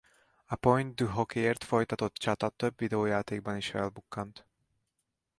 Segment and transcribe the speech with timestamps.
[0.45, 4.45] A Pointe du Hoc-ért folytatott csata több videójátékban is felbukkant.